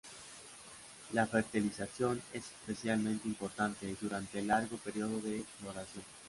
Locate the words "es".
2.33-2.45